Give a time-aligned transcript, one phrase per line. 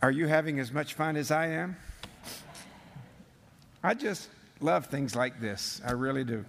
[0.00, 1.76] Are you having as much fun as I am?
[3.82, 4.28] I just
[4.60, 5.80] love things like this.
[5.84, 6.44] I really do.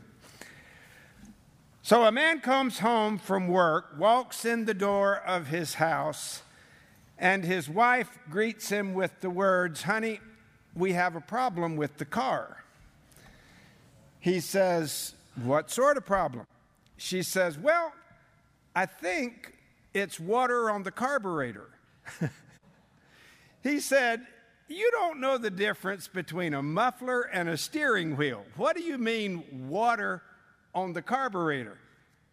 [1.81, 6.43] So a man comes home from work, walks in the door of his house,
[7.17, 10.19] and his wife greets him with the words, Honey,
[10.75, 12.63] we have a problem with the car.
[14.19, 16.45] He says, What sort of problem?
[16.97, 17.93] She says, Well,
[18.75, 19.55] I think
[19.95, 21.69] it's water on the carburetor.
[23.63, 24.25] he said,
[24.67, 28.45] You don't know the difference between a muffler and a steering wheel.
[28.55, 30.21] What do you mean, water
[30.73, 31.77] on the carburetor?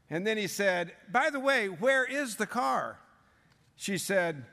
[0.09, 2.99] And then he said, By the way, where is the car?
[3.77, 4.45] She said,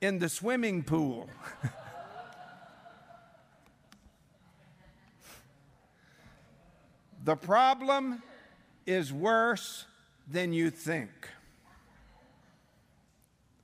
[0.00, 1.30] In the swimming pool.
[7.24, 8.22] the problem
[8.86, 9.84] is worse
[10.26, 11.10] than you think.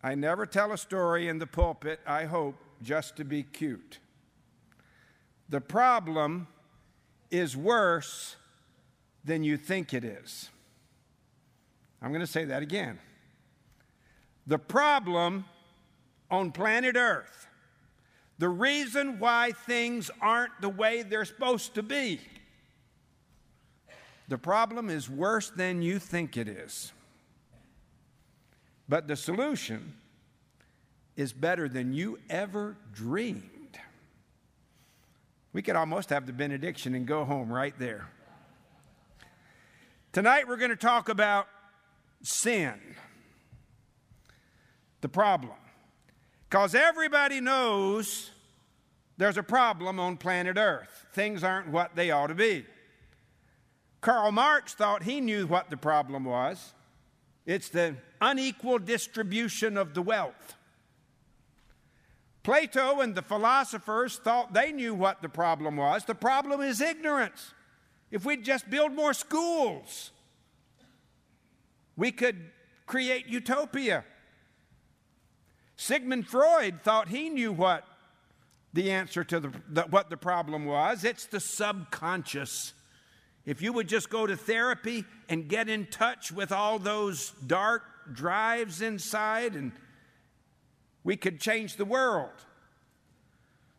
[0.04, 4.00] I never tell a story in the pulpit, I hope, just to be cute.
[5.48, 6.46] The problem
[7.30, 8.36] is worse
[9.24, 10.50] than you think it is.
[12.02, 12.98] I'm going to say that again.
[14.46, 15.46] The problem
[16.30, 17.46] on planet Earth,
[18.38, 22.20] the reason why things aren't the way they're supposed to be,
[24.28, 26.92] the problem is worse than you think it is.
[28.88, 29.94] But the solution
[31.16, 33.78] is better than you ever dreamed.
[35.52, 38.08] We could almost have the benediction and go home right there.
[40.12, 41.46] Tonight we're going to talk about
[42.22, 42.74] sin,
[45.00, 45.54] the problem.
[46.48, 48.30] Because everybody knows
[49.16, 51.06] there's a problem on planet Earth.
[51.12, 52.66] Things aren't what they ought to be.
[54.00, 56.74] Karl Marx thought he knew what the problem was
[57.46, 60.56] it's the unequal distribution of the wealth.
[62.42, 66.04] Plato and the philosophers thought they knew what the problem was.
[66.04, 67.54] The problem is ignorance.
[68.10, 70.10] If we'd just build more schools,
[71.96, 72.50] we could
[72.86, 74.04] create utopia.
[75.76, 77.84] Sigmund Freud thought he knew what
[78.74, 81.02] the answer to the, the, what the problem was.
[81.02, 82.73] It's the subconscious.
[83.46, 87.82] If you would just go to therapy and get in touch with all those dark
[88.12, 89.72] drives inside, and
[91.02, 92.32] we could change the world.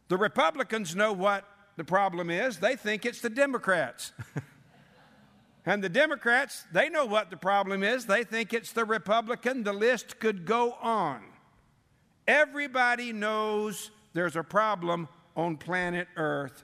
[0.07, 1.45] The Republicans know what
[1.77, 2.59] the problem is.
[2.59, 4.11] They think it's the Democrats.
[5.65, 8.05] and the Democrats, they know what the problem is.
[8.05, 9.63] They think it's the Republican.
[9.63, 11.23] The list could go on.
[12.27, 16.63] Everybody knows there's a problem on planet Earth.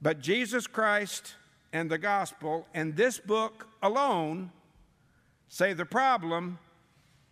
[0.00, 1.34] But Jesus Christ
[1.72, 4.50] and the gospel and this book alone
[5.48, 6.58] say the problem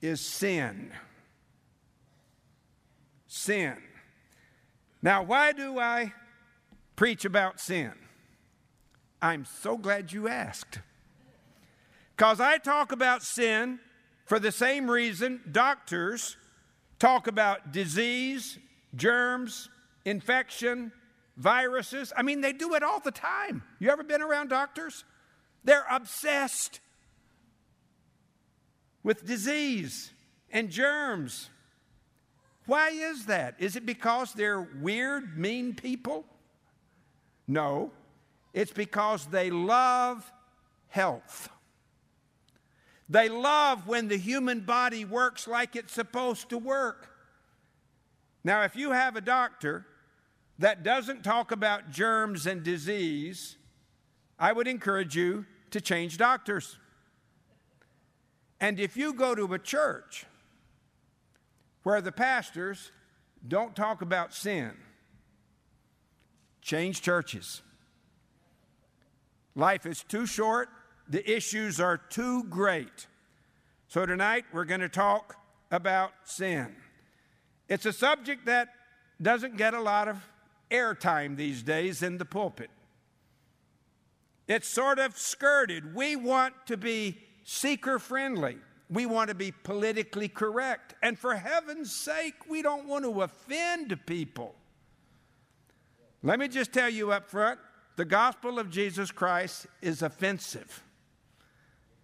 [0.00, 0.92] is sin.
[3.26, 3.76] Sin.
[5.02, 6.12] Now, why do I
[6.96, 7.92] preach about sin?
[9.20, 10.80] I'm so glad you asked.
[12.16, 13.78] Because I talk about sin
[14.24, 16.36] for the same reason doctors
[16.98, 18.58] talk about disease,
[18.94, 19.68] germs,
[20.04, 20.92] infection,
[21.36, 22.12] viruses.
[22.16, 23.62] I mean, they do it all the time.
[23.78, 25.04] You ever been around doctors?
[25.64, 26.80] They're obsessed
[29.02, 30.12] with disease
[30.50, 31.50] and germs.
[32.66, 33.56] Why is that?
[33.58, 36.24] Is it because they're weird, mean people?
[37.46, 37.92] No,
[38.52, 40.32] it's because they love
[40.88, 41.48] health.
[43.08, 47.08] They love when the human body works like it's supposed to work.
[48.42, 49.86] Now, if you have a doctor
[50.58, 53.56] that doesn't talk about germs and disease,
[54.38, 56.78] I would encourage you to change doctors.
[58.60, 60.24] And if you go to a church
[61.82, 62.90] where the pastors
[63.46, 64.72] don't talk about sin,
[66.62, 67.62] change churches.
[69.54, 70.68] Life is too short,
[71.08, 73.06] the issues are too great.
[73.88, 75.36] So tonight we're going to talk
[75.70, 76.74] about sin.
[77.68, 78.68] It's a subject that
[79.20, 80.18] doesn't get a lot of
[80.70, 82.70] airtime these days in the pulpit.
[84.48, 85.94] It's sort of skirted.
[85.94, 88.58] We want to be seeker friendly.
[88.88, 90.94] We want to be politically correct.
[91.02, 94.54] And for heaven's sake, we don't want to offend people.
[96.22, 97.58] Let me just tell you up front
[97.96, 100.82] the gospel of Jesus Christ is offensive.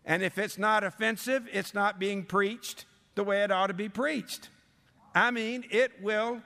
[0.04, 3.88] And if it's not offensive, it's not being preached the way it ought to be
[3.88, 4.48] preached.
[5.14, 6.42] I mean, it will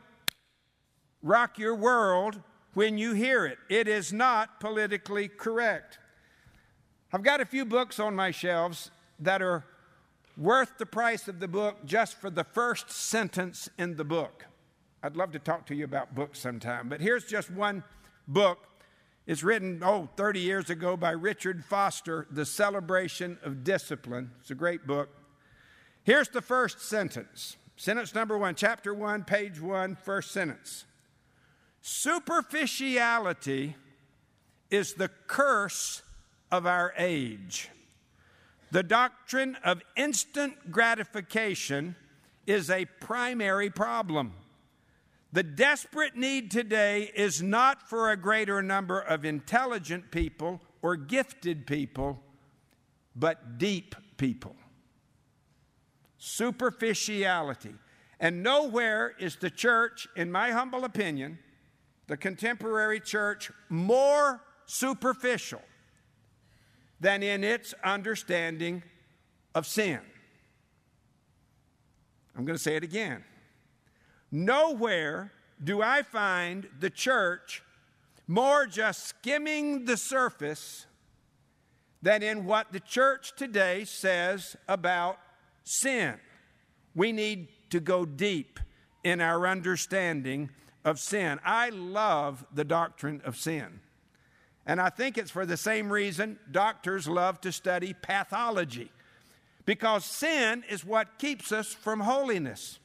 [1.27, 2.41] rock your world
[2.75, 3.59] when you hear it.
[3.69, 5.99] It is not politically correct.
[7.13, 9.65] I've got a few books on my shelves that are
[10.37, 14.47] worth the price of the book just for the first sentence in the book.
[15.03, 17.83] I'd love to talk to you about books sometime, but here's just one
[18.29, 18.59] book.
[19.27, 24.31] It's written, oh, 30 years ago by Richard Foster, The Celebration of Discipline.
[24.41, 25.09] It's a great book.
[26.05, 27.57] Here's the first sentence.
[27.77, 30.85] Sentence number one, chapter one, page one, first sentence.
[31.89, 33.77] Superficiality
[34.73, 36.03] is the curse
[36.51, 37.69] of our age.
[38.73, 41.95] The doctrine of instant gratification
[42.45, 44.33] is a primary problem.
[45.33, 51.69] The desperate need today is not for a greater number of intelligent people or gifted
[51.69, 52.21] people,
[53.15, 54.57] but deep people
[56.19, 57.75] superficiality.
[58.19, 61.39] And nowhere is the church, in my humble opinion,
[62.07, 65.63] the contemporary church, more superficial
[67.01, 68.83] than in its understanding
[69.55, 70.01] of sin.
[72.37, 73.25] I'm going to say it again.
[74.31, 75.33] Nowhere
[75.63, 77.63] do I find the church
[78.27, 80.87] more just skimming the surface
[82.03, 85.19] than in what the church today says about
[85.65, 86.17] sin.
[86.95, 88.61] We need to go deep
[89.05, 90.51] in our understanding
[90.87, 91.39] of sin.
[91.45, 93.81] I love the doctrine of sin.
[94.65, 98.91] And I think it's for the same reason doctors love to study pathology,
[99.65, 102.79] because sin is what keeps us from holiness.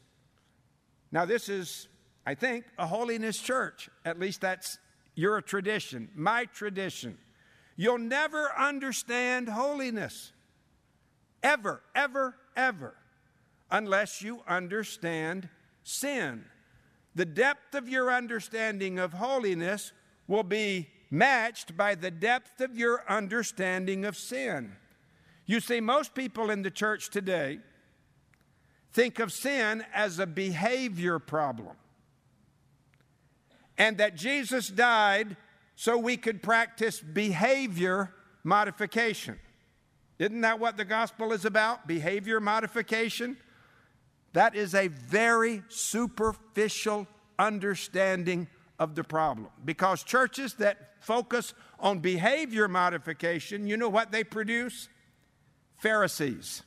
[1.11, 1.87] Now, this is,
[2.25, 3.89] I think, a holiness church.
[4.03, 4.77] At least that's
[5.15, 7.17] your tradition, my tradition.
[7.75, 10.31] You'll never understand holiness.
[11.43, 12.95] Ever, ever, ever
[13.71, 15.49] unless you understand
[15.83, 16.45] sin.
[17.15, 19.91] The depth of your understanding of holiness
[20.27, 24.77] will be matched by the depth of your understanding of sin.
[25.45, 27.59] You see, most people in the church today
[28.93, 31.75] think of sin as a behavior problem,
[33.77, 35.35] and that Jesus died
[35.75, 38.13] so we could practice behavior
[38.43, 39.39] modification.
[40.19, 41.87] Isn't that what the gospel is about?
[41.87, 43.37] Behavior modification?
[44.33, 47.07] That is a very superficial
[47.37, 48.47] understanding
[48.79, 49.49] of the problem.
[49.63, 54.87] Because churches that focus on behavior modification, you know what they produce?
[55.77, 56.63] Pharisees,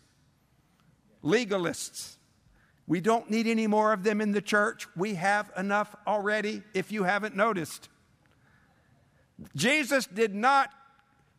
[1.23, 2.17] legalists.
[2.87, 4.87] We don't need any more of them in the church.
[4.95, 7.89] We have enough already, if you haven't noticed.
[9.57, 10.71] Jesus did not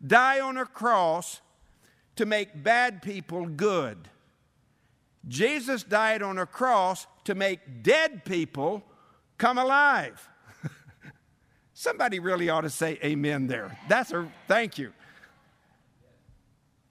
[0.06, 1.42] die on a cross
[2.16, 4.10] to make bad people good.
[5.28, 8.84] Jesus died on a cross to make dead people
[9.38, 10.28] come alive.
[11.74, 13.78] Somebody really ought to say amen there.
[13.90, 14.94] That's a thank you.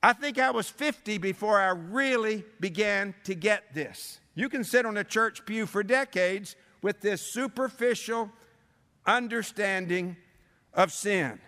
[0.02, 4.20] I think I was 50 before I really began to get this.
[4.34, 8.30] You can sit on a church pew for decades with this superficial
[9.06, 10.16] understanding
[10.74, 11.40] of sin.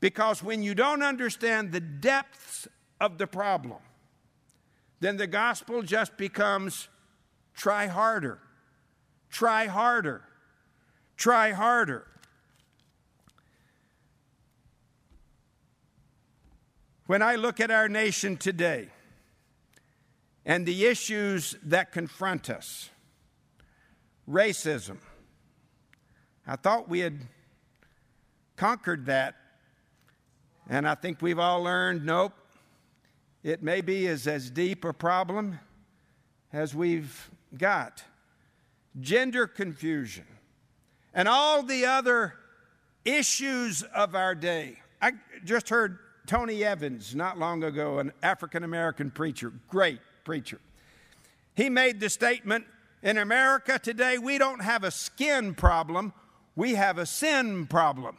[0.00, 2.68] Because when you don't understand the depths
[3.00, 3.78] of the problem,
[5.02, 6.88] then the gospel just becomes
[7.54, 8.38] try harder,
[9.30, 10.22] try harder,
[11.16, 12.06] try harder.
[17.06, 18.90] When I look at our nation today
[20.46, 22.88] and the issues that confront us,
[24.30, 24.98] racism,
[26.46, 27.18] I thought we had
[28.54, 29.34] conquered that.
[30.68, 32.34] And I think we've all learned nope,
[33.42, 35.58] it may be as, as deep a problem
[36.52, 38.04] as we've got.
[39.00, 40.26] Gender confusion
[41.14, 42.34] and all the other
[43.04, 44.78] issues of our day.
[45.00, 45.12] I
[45.44, 50.60] just heard Tony Evans not long ago, an African American preacher, great preacher.
[51.54, 52.66] He made the statement
[53.02, 56.12] in America today, we don't have a skin problem,
[56.54, 58.16] we have a sin problem.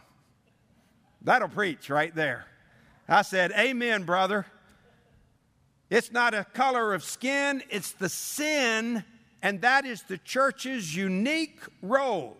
[1.22, 2.48] That'll preach right there.
[3.08, 4.46] I said, Amen, brother.
[5.93, 9.03] It's not a color of skin, it's the sin,
[9.43, 12.35] and that is the church's unique role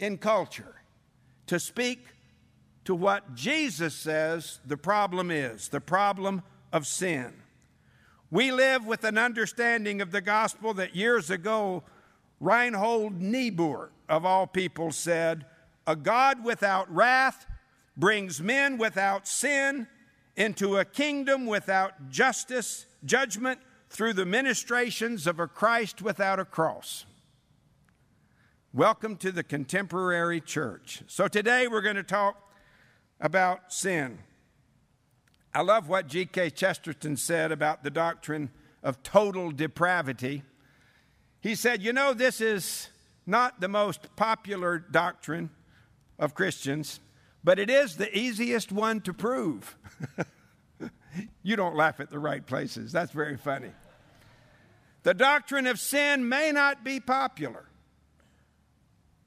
[0.00, 0.82] in culture
[1.46, 2.06] to speak
[2.86, 6.42] to what Jesus says the problem is the problem
[6.72, 7.34] of sin.
[8.32, 11.84] We live with an understanding of the gospel that years ago
[12.40, 15.46] Reinhold Niebuhr, of all people, said,
[15.86, 17.46] A God without wrath
[17.96, 19.86] brings men without sin
[20.36, 27.04] into a kingdom without justice, judgment, through the ministrations of a Christ without a cross.
[28.72, 31.02] Welcome to the contemporary church.
[31.08, 32.52] So today we're going to talk
[33.20, 34.18] about sin.
[35.52, 36.50] I love what G.K.
[36.50, 38.50] Chesterton said about the doctrine
[38.84, 40.44] of total depravity.
[41.40, 42.88] He said, You know, this is
[43.26, 45.50] not the most popular doctrine
[46.18, 47.00] of Christians,
[47.42, 49.76] but it is the easiest one to prove.
[51.42, 52.92] you don't laugh at the right places.
[52.92, 53.70] That's very funny.
[55.02, 57.64] The doctrine of sin may not be popular.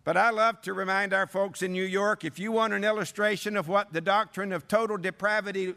[0.04, 3.56] But I love to remind our folks in New York if you want an illustration
[3.56, 5.76] of what the doctrine of total depravity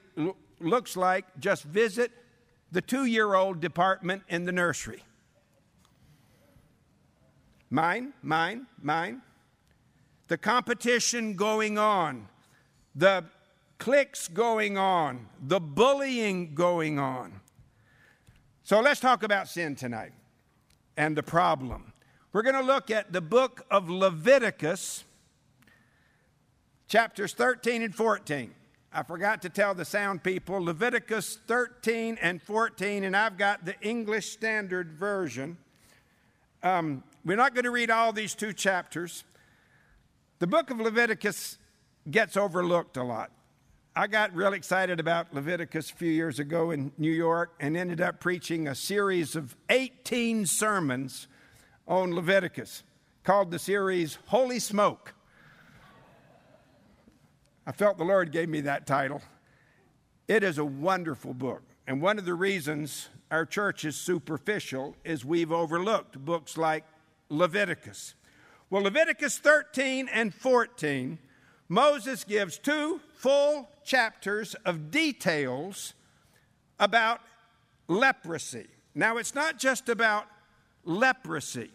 [0.58, 2.10] looks like, just visit
[2.72, 5.02] the two year old department in the nursery.
[7.70, 9.22] Mine, mine, mine.
[10.28, 12.28] The competition going on,
[12.94, 13.24] the
[13.78, 17.40] cliques going on, the bullying going on.
[18.64, 20.12] So let's talk about sin tonight
[20.96, 21.92] and the problem.
[22.32, 25.04] We're going to look at the book of Leviticus,
[26.88, 28.52] chapters 13 and 14.
[28.92, 33.78] I forgot to tell the sound people Leviticus 13 and 14, and I've got the
[33.82, 35.58] English Standard Version.
[36.62, 39.24] Um, we're not going to read all these two chapters.
[40.38, 41.56] The book of Leviticus
[42.10, 43.30] gets overlooked a lot.
[43.94, 48.02] I got real excited about Leviticus a few years ago in New York and ended
[48.02, 51.26] up preaching a series of 18 sermons
[51.88, 52.82] on Leviticus
[53.24, 55.14] called the series Holy Smoke.
[57.66, 59.22] I felt the Lord gave me that title.
[60.28, 61.62] It is a wonderful book.
[61.86, 66.84] And one of the reasons our church is superficial is we've overlooked books like
[67.30, 68.14] Leviticus.
[68.68, 71.18] Well, Leviticus 13 and 14
[71.68, 75.94] Moses gives two full chapters of details
[76.78, 77.20] about
[77.88, 78.66] leprosy.
[78.94, 80.26] Now, it's not just about
[80.84, 81.70] leprosy,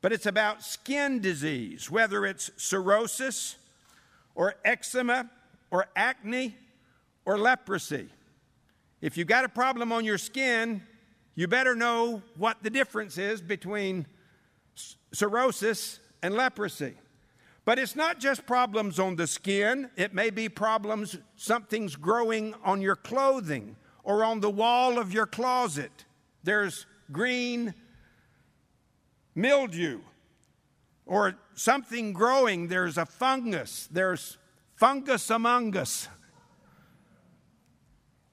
[0.00, 3.56] but it's about skin disease, whether it's cirrhosis
[4.34, 5.30] or eczema
[5.70, 6.56] or acne
[7.24, 8.08] or leprosy.
[9.02, 10.82] If you've got a problem on your skin,
[11.34, 14.06] you better know what the difference is between
[15.12, 16.94] cirrhosis and leprosy.
[17.64, 22.80] But it's not just problems on the skin, it may be problems, something's growing on
[22.80, 26.04] your clothing or on the wall of your closet.
[26.42, 27.74] There's green
[29.34, 30.00] mildew
[31.06, 34.38] or something growing, there's a fungus, there's
[34.76, 36.08] fungus among us.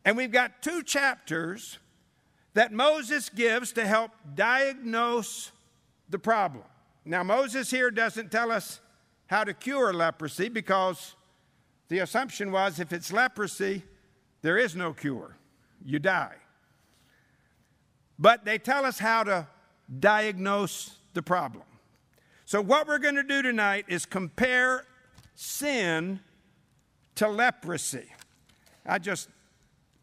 [0.06, 1.78] And we've got two chapters
[2.56, 5.52] that Moses gives to help diagnose
[6.10, 6.64] the problem.
[7.10, 8.82] Now, Moses here doesn't tell us
[9.26, 11.16] how to cure leprosy because
[11.88, 13.82] the assumption was if it's leprosy,
[14.44, 15.36] there is no cure.
[15.84, 16.36] You die.
[18.20, 19.48] But they tell us how to
[20.00, 21.64] diagnose the problem.
[22.46, 24.86] So, what we're going to do tonight is compare
[25.34, 26.20] sin
[27.16, 28.06] to leprosy.
[28.86, 29.30] I just,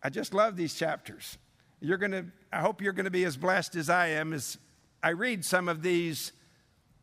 [0.02, 1.38] I just love these chapters.
[1.78, 4.58] You're going to, I hope you're going to be as blessed as I am as
[5.04, 6.32] I read some of these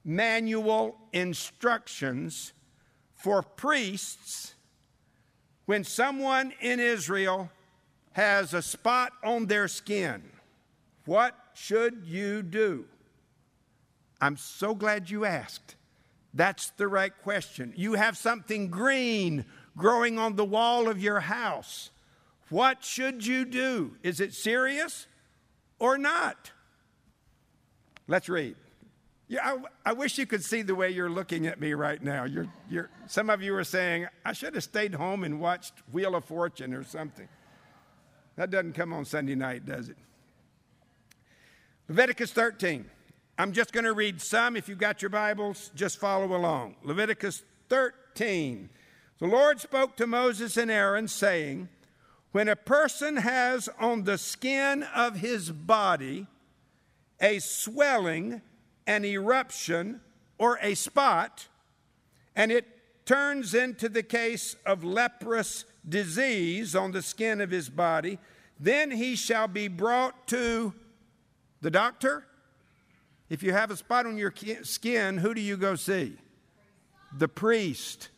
[0.04, 2.54] manual instructions
[3.14, 4.56] for priests
[5.66, 7.50] when someone in Israel
[8.12, 10.24] has a spot on their skin.
[11.06, 12.86] What should you do?
[14.22, 15.76] I'm so glad you asked.
[16.34, 17.74] That's the right question.
[17.76, 19.46] You have something green
[19.78, 21.92] growing on the wall of your house.
[22.50, 23.96] What should you do?
[24.04, 25.08] Is it serious
[25.80, 26.52] or not?
[28.08, 28.56] Let's read.
[29.28, 29.40] Yeah,
[29.86, 32.26] I, I, wish you could see the way you're looking at me right now.
[32.26, 36.16] You're, you're, some of you are saying, I should have stayed home and watched Wheel
[36.16, 37.28] of Fortune or something.
[38.36, 39.98] That doesn't come on Sunday night, does it?
[41.88, 42.86] Leviticus 13.
[43.38, 44.56] I'm just going to read some.
[44.56, 46.76] If you've got your Bibles, just follow along.
[46.84, 48.70] Leviticus 13.
[49.20, 51.70] The Lord spoke to Moses and Aaron, saying,
[52.32, 56.28] When a person has on the skin of his body
[57.20, 58.42] a swelling,
[58.88, 60.02] an eruption
[60.38, 61.48] or a spot,
[62.36, 62.66] and it
[63.06, 68.18] turns into the case of leprous disease on the skin of his body,
[68.60, 70.74] then he shall be brought to
[71.62, 72.26] the doctor.
[73.30, 76.18] If you have a spot on your skin, who do you go see?
[77.18, 78.10] The priest.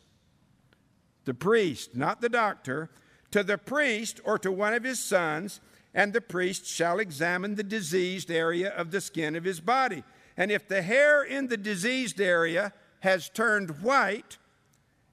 [1.25, 2.89] The priest, not the doctor.
[3.31, 5.59] To the priest or to one of his sons,
[5.93, 10.03] and the priest shall examine the diseased area of the skin of his body.
[10.37, 14.37] And if the hair in the diseased area has turned white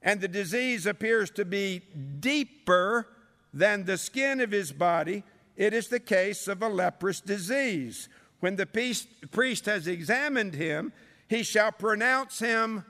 [0.01, 1.79] and the disease appears to be
[2.19, 3.07] deeper
[3.53, 5.23] than the skin of his body,
[5.55, 8.09] it is the case of a leprous disease.
[8.39, 10.91] When the priest has examined him,
[11.29, 12.83] he shall pronounce him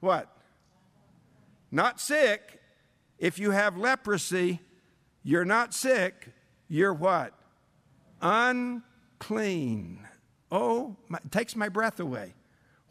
[0.00, 0.28] what?
[1.70, 2.60] Not sick.
[3.18, 4.60] If you have leprosy,
[5.22, 6.28] you're not sick,
[6.68, 7.32] you're what?
[8.20, 10.03] Unclean.
[10.54, 12.32] Oh, my, takes my breath away.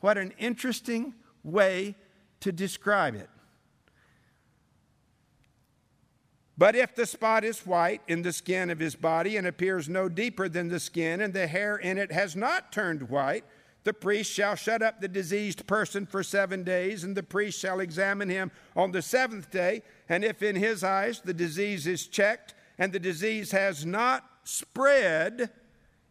[0.01, 1.13] What an interesting
[1.45, 1.95] way
[2.41, 3.29] to describe it.
[6.57, 10.09] But if the spot is white in the skin of his body and appears no
[10.09, 13.45] deeper than the skin, and the hair in it has not turned white,
[13.85, 17.79] the priest shall shut up the diseased person for seven days, and the priest shall
[17.79, 19.83] examine him on the seventh day.
[20.09, 25.49] And if in his eyes the disease is checked, and the disease has not spread,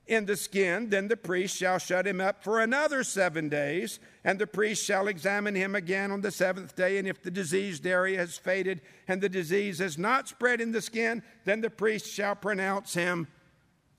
[0.06, 4.38] in the skin, then the priest shall shut him up for another seven days, and
[4.38, 6.98] the priest shall examine him again on the seventh day.
[6.98, 10.82] And if the diseased area has faded and the disease has not spread in the
[10.82, 13.28] skin, then the priest shall pronounce him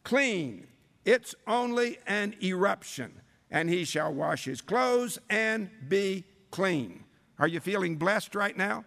[0.03, 0.67] clean.
[1.05, 7.05] It's only an eruption, and he shall wash his clothes and be clean.
[7.39, 8.85] Are you feeling blessed right now?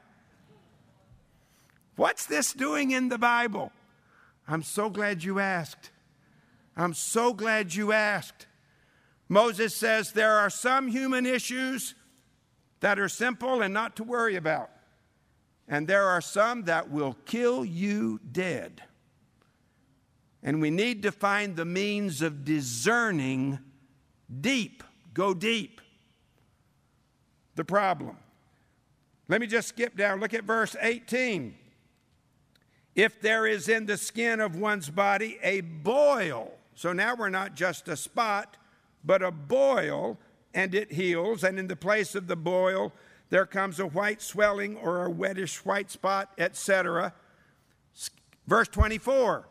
[1.97, 3.73] What's this doing in the Bible?
[4.47, 5.91] I'm so glad you asked.
[6.76, 8.47] I'm so glad you asked.
[9.28, 11.95] Moses says there are some human issues
[12.80, 14.71] that are simple and not to worry about,
[15.66, 18.83] and there are some that will kill you dead.
[20.42, 23.59] And we need to find the means of discerning
[24.40, 25.80] deep, go deep,
[27.56, 28.16] the problem.
[29.28, 30.21] Let me just skip down.
[30.21, 31.56] Look at verse 18.
[32.95, 37.54] If there is in the skin of one's body a boil, so now we're not
[37.54, 38.59] just a spot,
[39.02, 40.18] but a boil,
[40.52, 41.42] and it heals.
[41.42, 42.92] And in the place of the boil,
[43.30, 47.14] there comes a white swelling or a reddish white spot, etc.
[48.47, 49.49] Verse 24.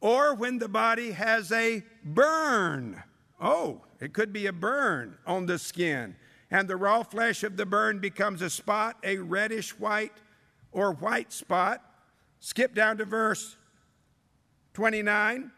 [0.00, 3.02] Or when the body has a burn.
[3.38, 6.16] Oh, it could be a burn on the skin.
[6.50, 10.12] And the raw flesh of the burn becomes a spot, a reddish white
[10.72, 11.82] or white spot.
[12.40, 13.56] Skip down to verse
[14.72, 15.50] 29.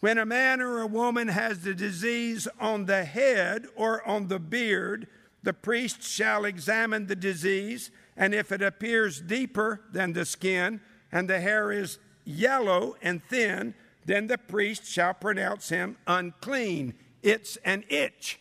[0.00, 4.38] When a man or a woman has the disease on the head or on the
[4.38, 5.06] beard,
[5.42, 10.80] the priest shall examine the disease, and if it appears deeper than the skin,
[11.10, 16.94] and the hair is yellow and thin, then the priest shall pronounce him unclean.
[17.22, 18.40] It's an itch.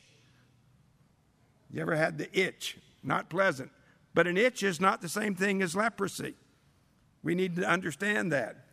[1.72, 2.78] You ever had the itch?
[3.04, 3.72] Not pleasant.
[4.14, 6.36] But an itch is not the same thing as leprosy.
[7.24, 8.66] We need to understand that.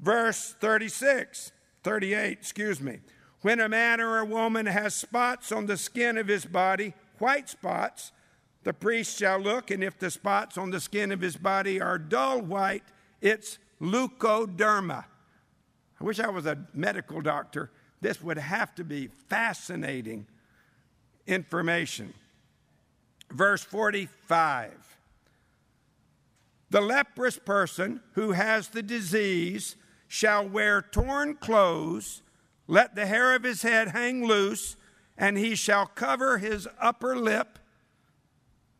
[0.00, 1.52] Verse 36
[1.84, 3.00] 38, excuse me.
[3.42, 7.48] When a man or a woman has spots on the skin of his body, white
[7.48, 8.10] spots,
[8.62, 11.98] the priest shall look, and if the spots on the skin of his body are
[11.98, 12.84] dull white,
[13.20, 15.04] it's leukoderma.
[16.00, 17.70] I wish I was a medical doctor.
[18.00, 20.26] This would have to be fascinating
[21.26, 22.14] information.
[23.30, 24.72] Verse 45
[26.70, 29.76] The leprous person who has the disease
[30.14, 32.22] shall wear torn clothes,
[32.68, 34.76] let the hair of his head hang loose,
[35.18, 37.58] and he shall cover his upper lip.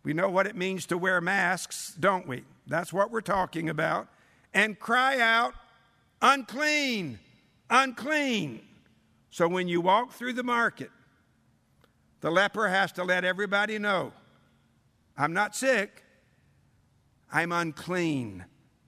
[0.04, 2.44] We know what it means to wear masks, don't we?
[2.68, 4.06] That's what we're talking about.
[4.54, 5.54] And cry out,
[6.22, 7.18] unclean,
[7.68, 8.60] unclean.
[9.30, 10.92] So when you walk through the market,
[12.20, 14.12] the leper has to let everybody know
[15.16, 16.04] I'm not sick,
[17.32, 18.44] I'm unclean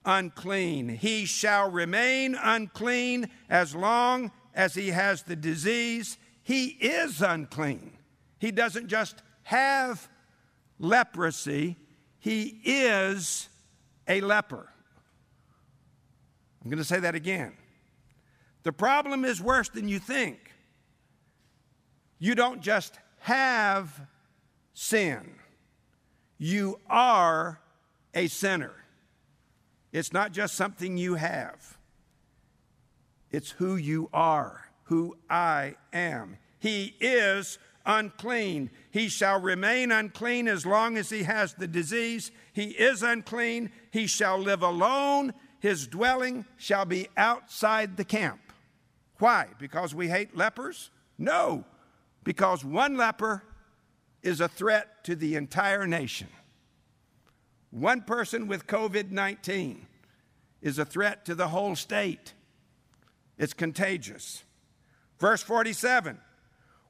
[0.07, 0.87] unclean.
[0.87, 6.17] He shall remain unclean as long as he has the disease.
[6.41, 7.91] He is unclean.
[8.39, 10.09] He doesn't just have
[10.79, 11.75] leprosy,
[12.19, 13.49] he is
[14.07, 14.67] a leper.
[16.63, 17.53] I'm going to say that again.
[18.63, 20.51] The problem is worse than you think.
[22.19, 24.07] You don't just have
[24.73, 25.35] sin,
[26.37, 27.59] you are
[28.13, 28.73] a sinner.
[29.97, 31.79] It's not just something you have,
[33.31, 36.37] it's who you are, who I am.
[36.59, 38.69] He is unclean.
[38.91, 42.31] He shall remain unclean as long as he has the disease.
[42.53, 43.71] He is unclean.
[43.91, 45.33] He shall live alone.
[45.59, 48.39] His dwelling shall be outside the camp.
[49.17, 49.47] Why?
[49.57, 50.91] Because we hate lepers?
[51.17, 51.65] No,
[52.23, 53.41] because one leper
[54.21, 56.27] is a threat to the entire nation.
[57.71, 59.85] One person with COVID 19
[60.61, 62.33] is a threat to the whole state.
[63.37, 64.43] It's contagious.
[65.19, 66.17] Verse 47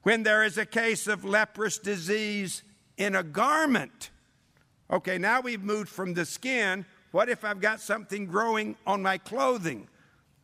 [0.04, 2.64] When there is a case of leprous disease
[2.98, 4.10] in a garment,
[4.92, 6.86] okay, now we've moved from the skin.
[7.12, 9.88] What if I've got something growing on my clothing?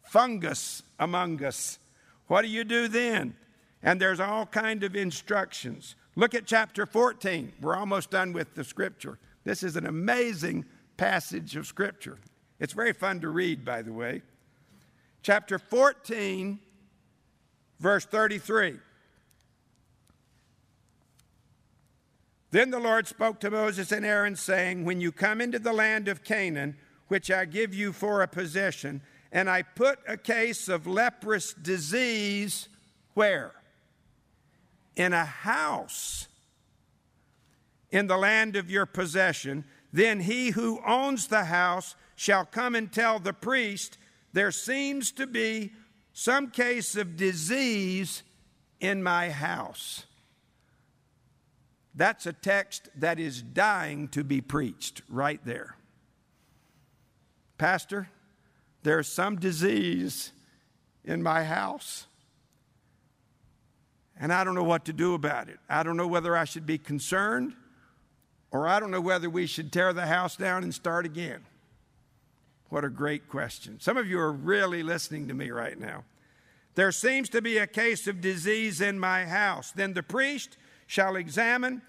[0.04, 1.78] Fungus among us.
[2.28, 3.36] What do you do then?
[3.82, 5.96] And there's all kind of instructions.
[6.16, 7.54] Look at chapter 14.
[7.62, 9.20] We're almost done with the scripture.
[9.44, 10.66] This is an amazing
[10.98, 12.18] passage of Scripture.
[12.60, 14.22] It's very fun to read, by the way.
[15.22, 16.60] Chapter 14,
[17.80, 18.78] verse 33.
[22.52, 26.08] Then the Lord spoke to Moses and Aaron, saying, When you come into the land
[26.08, 26.78] of Canaan,
[27.08, 29.02] which I give you for a possession,
[29.32, 32.70] and I put a case of leprous disease
[33.16, 33.54] where?
[34.96, 36.28] In a house
[37.94, 42.92] in the land of your possession, then he who owns the house shall come and
[42.92, 44.00] tell the priest,
[44.34, 45.72] There seems to be
[46.12, 48.24] some case of disease
[48.80, 50.06] in my house.
[51.94, 55.76] That's a text that is dying to be preached right there.
[57.60, 58.10] Pastor,
[58.82, 60.32] there's some disease
[61.06, 62.08] in my house.
[64.20, 65.60] And I don't know what to do about it.
[65.70, 67.54] I don't know whether I should be concerned
[68.54, 71.44] or I don't know whether we should tear the house down and start again.
[72.70, 73.80] What a great question.
[73.80, 76.06] Some of you are really listening to me right now.
[76.76, 79.72] There seems to be a case of disease in my house.
[79.72, 81.82] Then the priest shall examine,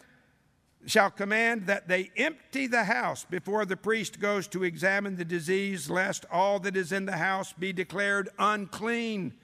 [0.87, 5.91] shall command that they empty the house before the priest goes to examine the disease,
[5.91, 9.35] lest all that is in the house be declared unclean.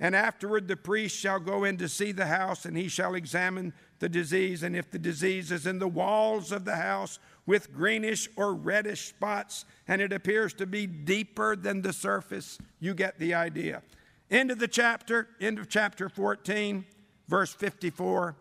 [0.00, 3.72] And afterward the priest shall go in to see the house, and he shall examine
[4.00, 4.62] the disease.
[4.62, 9.08] And if the disease is in the walls of the house with greenish or reddish
[9.08, 13.82] spots, and it appears to be deeper than the surface, you get the idea.
[14.30, 16.84] End of the chapter, end of chapter 14,
[17.28, 18.36] verse 54.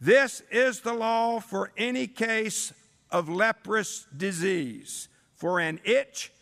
[0.00, 2.72] This is the law for any case
[3.10, 6.32] of leprous disease, for an itch,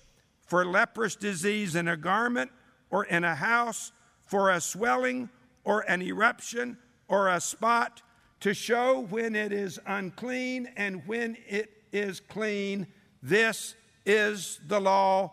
[0.47, 2.51] for leprous disease in a garment
[2.91, 3.93] or in a house,
[4.27, 5.29] for a swelling
[5.65, 6.77] or an eruption
[7.09, 8.03] or a spot,
[8.47, 12.87] to show when it is unclean and when it is clean.
[13.21, 15.33] This is the law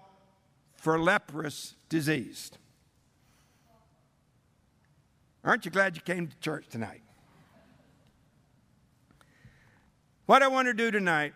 [0.77, 2.49] for leprous disease.
[5.43, 7.03] Aren't you glad you came to church tonight?
[10.25, 11.33] What I want to do tonight,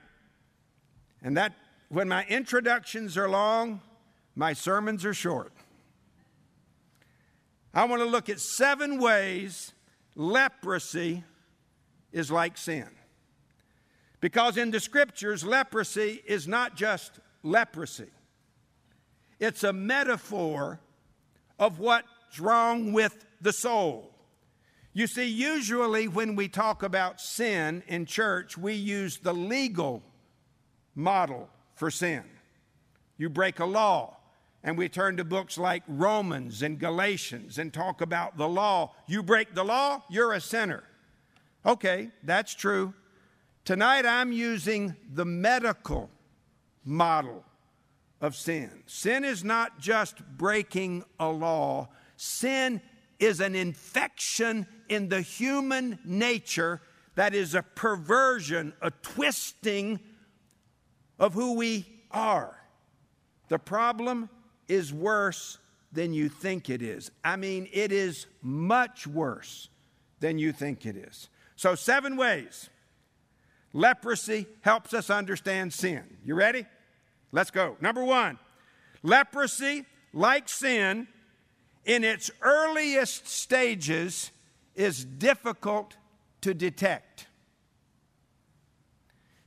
[1.22, 1.54] and that
[1.90, 3.82] when my introductions are long,
[4.34, 5.54] my sermons are short.
[7.72, 9.74] I want to look at seven ways
[10.16, 11.24] leprosy
[12.18, 12.90] is like sin.
[14.20, 18.10] Because in the scriptures, leprosy is not just leprosy,
[19.40, 20.80] it's a metaphor
[21.60, 24.12] of what's wrong with the soul.
[24.94, 30.02] You see, usually when we talk about sin in church, we use the legal
[30.96, 32.24] model for sin.
[33.16, 34.18] You break a law,
[34.64, 38.96] and we turn to books like Romans and Galatians and talk about the law.
[39.06, 40.84] You break the law, you're a sinner.
[41.68, 42.94] Okay, that's true.
[43.66, 46.10] Tonight I'm using the medical
[46.86, 47.44] model
[48.22, 48.84] of sin.
[48.86, 52.82] Sin is not just breaking a law, sin
[53.20, 56.82] is an infection in the human nature
[57.16, 60.00] that is a perversion, a twisting
[61.20, 62.64] of who we are.
[63.50, 64.30] The problem
[64.70, 65.58] is worse
[65.92, 67.12] than you think it is.
[67.26, 69.68] I mean, it is much worse
[70.22, 71.28] than you think it is.
[71.58, 72.70] So, seven ways
[73.74, 76.04] leprosy helps us understand sin.
[76.24, 76.66] You ready?
[77.32, 77.76] Let's go.
[77.82, 78.40] Number one,
[79.04, 81.08] leprosy, like sin,
[81.84, 84.32] in its earliest stages
[84.76, 85.98] is difficult
[86.42, 87.28] to detect.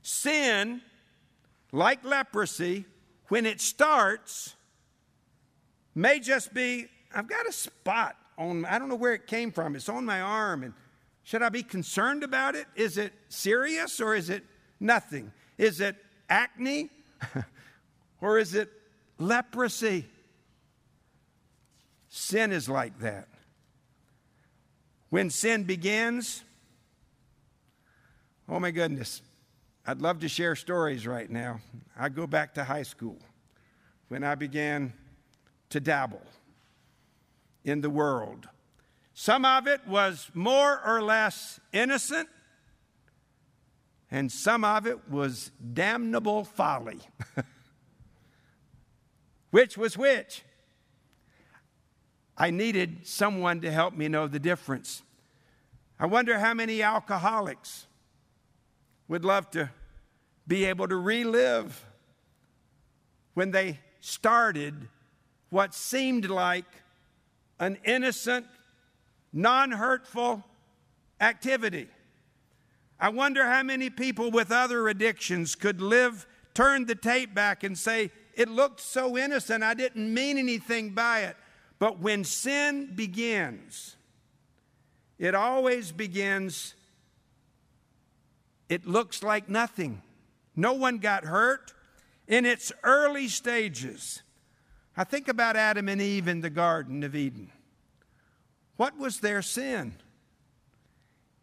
[0.03, 0.81] Sin,
[1.71, 2.85] like leprosy,
[3.29, 4.55] when it starts,
[5.95, 9.75] may just be I've got a spot on, I don't know where it came from,
[9.75, 10.63] it's on my arm.
[10.63, 10.73] And
[11.23, 12.65] should I be concerned about it?
[12.75, 14.43] Is it serious or is it
[14.79, 15.31] nothing?
[15.57, 15.95] Is it
[16.29, 16.89] acne
[18.21, 18.69] or is it
[19.17, 20.05] leprosy?
[22.09, 23.27] Sin is like that.
[25.09, 26.43] When sin begins,
[28.49, 29.21] oh my goodness,
[29.85, 31.59] I'd love to share stories right now.
[31.97, 33.19] I go back to high school
[34.07, 34.93] when I began
[35.69, 36.21] to dabble
[37.63, 38.47] in the world.
[39.23, 42.27] Some of it was more or less innocent,
[44.09, 46.97] and some of it was damnable folly.
[49.51, 50.41] which was which?
[52.35, 55.03] I needed someone to help me know the difference.
[55.99, 57.85] I wonder how many alcoholics
[59.07, 59.69] would love to
[60.47, 61.85] be able to relive
[63.35, 64.87] when they started
[65.51, 66.65] what seemed like
[67.59, 68.47] an innocent,
[69.33, 70.43] non hurtful
[71.19, 71.87] activity.
[72.99, 77.77] I wonder how many people with other addictions could live, turn the tape back, and
[77.77, 81.35] say, It looked so innocent, I didn't mean anything by it.
[81.79, 83.95] But when sin begins,
[85.17, 86.75] it always begins
[88.71, 90.01] it looks like nothing.
[90.55, 91.73] No one got hurt
[92.25, 94.23] in its early stages.
[94.95, 97.51] I think about Adam and Eve in the Garden of Eden.
[98.77, 99.93] What was their sin?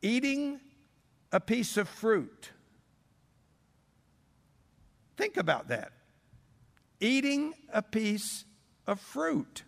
[0.02, 0.60] Eating
[1.32, 2.50] a piece of fruit.
[5.16, 5.92] Think about that.
[7.00, 8.44] Eating a piece
[8.86, 9.64] of fruit.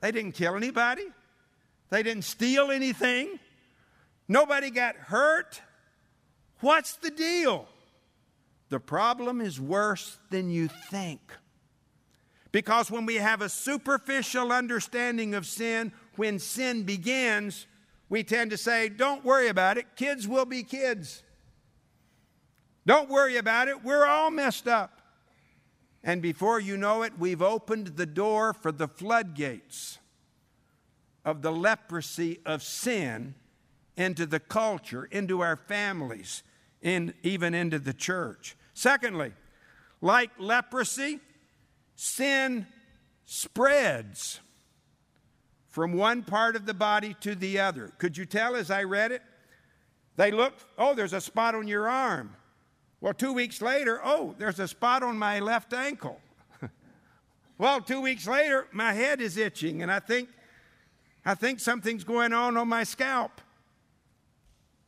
[0.00, 1.06] They didn't kill anybody,
[1.90, 3.38] they didn't steal anything,
[4.28, 5.60] nobody got hurt.
[6.60, 7.68] What's the deal?
[8.68, 11.20] The problem is worse than you think.
[12.56, 17.66] Because when we have a superficial understanding of sin, when sin begins,
[18.08, 19.84] we tend to say, Don't worry about it.
[19.94, 21.22] Kids will be kids.
[22.86, 23.84] Don't worry about it.
[23.84, 25.02] We're all messed up.
[26.02, 29.98] And before you know it, we've opened the door for the floodgates
[31.26, 33.34] of the leprosy of sin
[33.98, 36.42] into the culture, into our families,
[36.80, 38.56] in, even into the church.
[38.72, 39.34] Secondly,
[40.00, 41.20] like leprosy,
[41.96, 42.66] sin
[43.24, 44.40] spreads
[45.68, 47.92] from one part of the body to the other.
[47.98, 49.22] Could you tell as I read it?
[50.16, 52.34] They looked, oh, there's a spot on your arm.
[53.00, 56.18] Well, two weeks later, oh, there's a spot on my left ankle.
[57.58, 60.30] well, two weeks later, my head is itching, and I think,
[61.24, 63.42] I think something's going on on my scalp.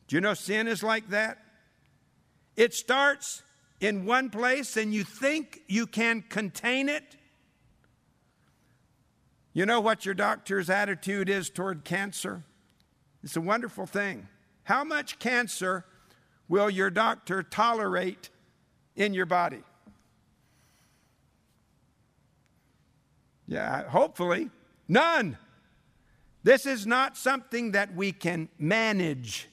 [0.07, 1.37] Do you know sin is like that?
[2.55, 3.43] It starts
[3.79, 7.15] in one place and you think you can contain it.
[9.53, 12.43] You know what your doctor's attitude is toward cancer?
[13.23, 14.27] It's a wonderful thing.
[14.63, 15.85] How much cancer
[16.47, 18.29] will your doctor tolerate
[18.95, 19.63] in your body?
[23.47, 24.49] Yeah, hopefully,
[24.87, 25.37] none.
[26.43, 29.48] This is not something that we can manage.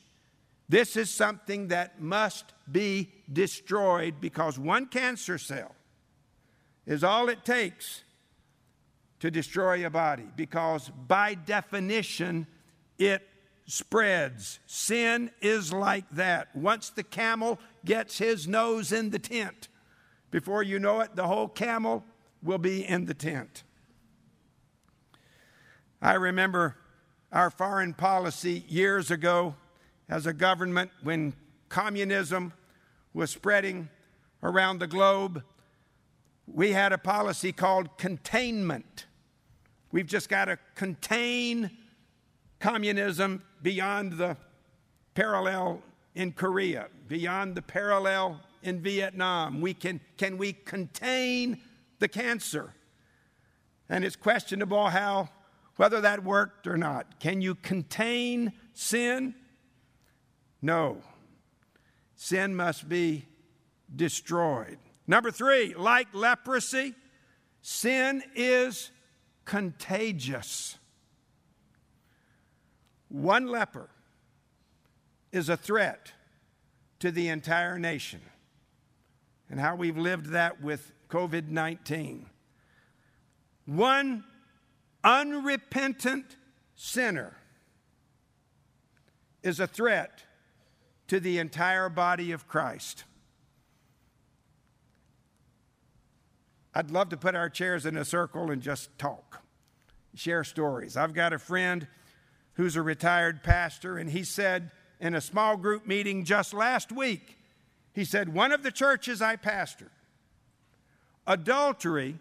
[0.69, 5.75] This is something that must be destroyed because one cancer cell
[6.87, 8.03] is all it takes
[9.21, 12.47] to destroy a body because by definition
[12.99, 13.23] it
[13.67, 14.59] spreads.
[14.67, 16.55] Sin is like that.
[16.55, 19.69] Once the camel gets his nose in the tent,
[20.31, 22.05] before you know it, the whole camel
[22.43, 23.63] will be in the tent.
[26.03, 26.77] I remember
[27.33, 29.55] our foreign policy years ago
[30.09, 31.35] as a government when
[31.69, 32.53] communism
[33.13, 33.89] was spreading
[34.43, 35.43] around the globe.
[36.47, 39.07] We had a policy called containment.
[39.91, 41.71] We've just got to contain
[42.61, 44.37] communism beyond the
[45.15, 45.83] parallel
[46.15, 49.61] in Korea, beyond the parallel in Vietnam.
[49.61, 51.61] We can, can we contain
[51.99, 52.75] the cancer?
[53.89, 55.31] And it's questionable how,
[55.77, 57.21] whether that worked or not.
[57.21, 59.35] Can you contain sin?
[60.63, 61.03] No.
[62.15, 63.27] Sin must be
[63.95, 64.79] destroyed.
[65.07, 66.95] Number three, like leprosy,
[67.61, 68.91] sin is
[69.45, 70.79] contagious.
[73.09, 73.89] One leper
[75.31, 76.13] is a threat
[76.99, 78.21] to the entire nation,
[79.49, 82.27] and how we've lived that with COVID 19.
[83.67, 84.25] One
[85.05, 86.37] unrepentant
[86.75, 87.37] sinner
[89.43, 90.23] is a threat
[91.09, 93.05] to the entire body of Christ.
[96.75, 99.43] I'd love to put our chairs in a circle and just talk,
[100.15, 100.97] share stories.
[100.97, 101.87] I've got a friend
[102.55, 107.39] who's a retired pastor, and he said in a small group meeting just last week,
[107.93, 109.91] he said, One of the churches I pastored,
[111.27, 112.19] adultery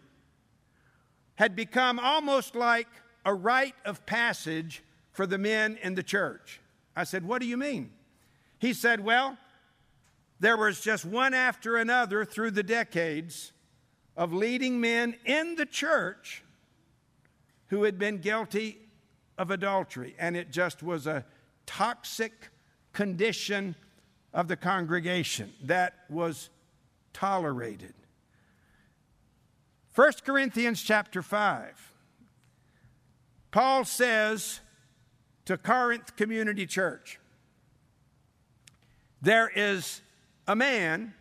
[1.36, 2.88] had become almost like
[3.26, 6.62] a rite of passage for the men in the church.
[6.96, 7.92] I said, What do you mean?
[8.60, 9.38] He said, Well,
[10.40, 13.52] there was just one after another through the decades
[14.18, 16.44] of leading men in the church
[17.68, 18.78] who had been guilty
[19.38, 21.26] of adultery, and it just was a
[21.66, 22.50] toxic
[22.94, 23.76] condition
[24.34, 26.50] of the congregation that was
[27.14, 27.94] tolerated.
[29.96, 31.94] 1 Corinthians chapter 5.
[33.52, 34.60] Paul says
[35.46, 37.20] to Corinth Community Church,
[39.26, 40.02] there is
[40.48, 41.12] a man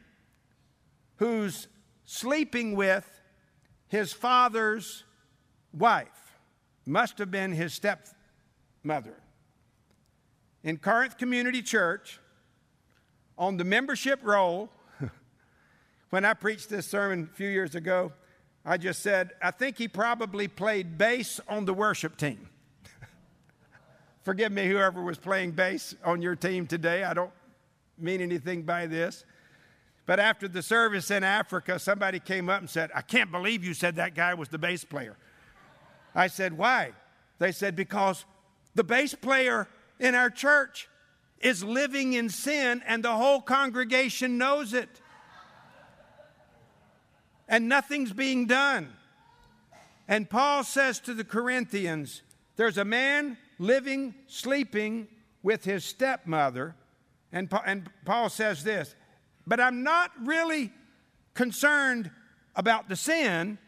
[1.16, 1.68] who's
[2.04, 3.08] sleeping with
[3.88, 5.04] his father's
[5.72, 6.36] wife,
[6.84, 9.14] must have been his stepmother.
[10.62, 12.20] In Corinth Community Church,
[13.38, 14.68] on the membership roll,
[16.10, 18.12] when I preached this sermon a few years ago,
[18.66, 22.50] I just said, I think he probably played bass on the worship team.
[24.22, 27.02] Forgive me, whoever was playing bass on your team today.
[27.02, 27.32] I don't
[27.98, 29.24] mean anything by this.
[30.06, 33.74] But after the service in Africa, somebody came up and said, I can't believe you
[33.74, 35.16] said that guy was the bass player.
[36.14, 36.92] I said, Why?
[37.38, 38.24] They said, Because
[38.74, 39.66] the bass player
[39.98, 40.88] in our church
[41.40, 44.88] is living in sin and the whole congregation knows it.
[47.48, 48.90] And nothing's being done.
[50.08, 52.22] And Paul says to the Corinthians,
[52.56, 55.08] There's a man living, sleeping
[55.42, 56.74] with his stepmother.
[57.34, 58.94] And, and Paul says this
[59.46, 60.72] but I'm not really
[61.34, 62.10] concerned
[62.56, 63.58] about the sin.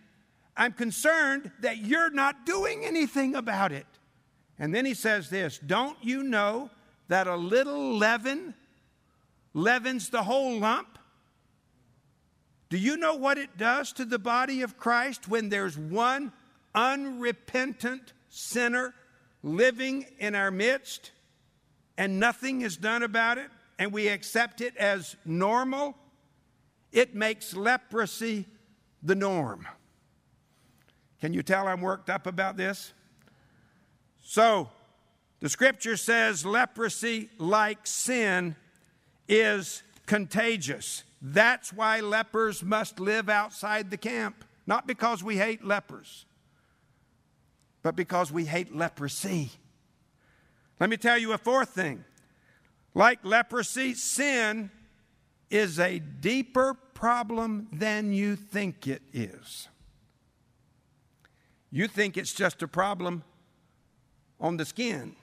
[0.57, 3.87] I'm concerned that you're not doing anything about it.
[4.59, 6.71] And then he says this Don't you know
[7.09, 8.55] that a little leaven
[9.53, 10.99] leavens the whole lump?
[12.69, 16.33] Do you know what it does to the body of Christ when there's one
[16.75, 18.95] unrepentant sinner
[19.43, 21.13] living in our midst
[21.97, 23.51] and nothing is done about it?
[23.79, 25.97] And we accept it as normal,
[26.93, 28.47] it makes leprosy
[29.03, 29.67] the norm.
[31.21, 32.93] Can you tell I'm worked up about this?
[34.23, 34.71] So,
[35.41, 38.57] the scripture says leprosy, like sin,
[39.29, 41.05] is contagious.
[41.21, 44.45] That's why lepers must live outside the camp.
[44.67, 46.25] Not because we hate lepers,
[47.83, 49.51] but because we hate leprosy.
[50.81, 52.05] Let me tell you a fourth thing
[52.97, 54.71] like leprosy, sin
[55.51, 59.69] is a deeper problem than you think it is.
[61.71, 63.23] You think it's just a problem
[64.41, 65.15] on the skin,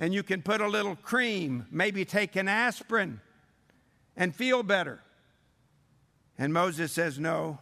[0.00, 3.20] and you can put a little cream, maybe take an aspirin,
[4.16, 5.00] and feel better.
[6.36, 7.60] And Moses says, No,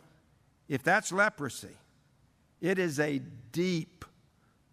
[0.67, 1.77] if that's leprosy,
[2.63, 3.21] it is a
[3.53, 4.07] deep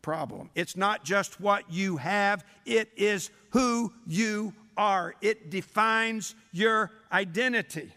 [0.08, 0.50] problem.
[0.56, 5.14] It's not just what you have, it is who you are.
[5.22, 7.92] It defines your identity.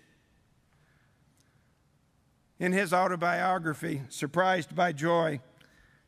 [2.59, 5.39] In his autobiography, Surprised by Joy,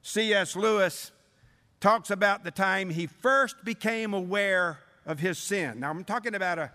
[0.02, 0.56] C.S.
[0.56, 1.12] Lewis
[1.78, 5.78] talks about the time he first became aware of his sin.
[5.78, 6.72] Now, I'm talking about a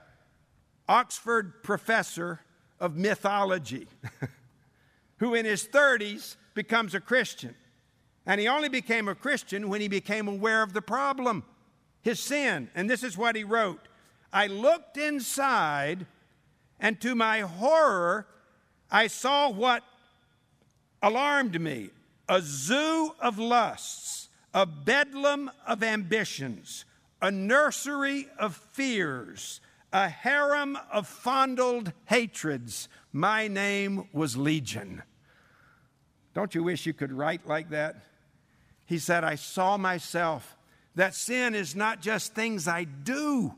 [0.88, 2.40] Oxford professor
[2.80, 3.90] of mythology
[5.18, 7.56] who in his 30s becomes a Christian.
[8.28, 11.46] And he only became a Christian when he became aware of the problem,
[12.02, 12.70] his sin.
[12.76, 13.88] And this is what he wrote
[14.34, 16.06] I looked inside,
[16.78, 18.28] and to my horror,
[18.92, 19.84] I saw what
[21.02, 21.92] alarmed me
[22.28, 26.84] a zoo of lusts, a bedlam of ambitions,
[27.22, 29.62] a nursery of fears,
[29.94, 32.90] a harem of fondled hatreds.
[33.13, 35.04] My name was Legion.
[36.34, 37.96] Don't you wish you could write like that?
[38.88, 40.58] He said, I saw myself.
[40.95, 43.54] That sin is not just things I do,